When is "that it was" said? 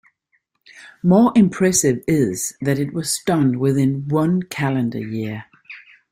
2.59-3.21